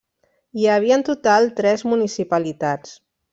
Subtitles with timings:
[0.61, 2.97] Hi havia en total tres municipalitats.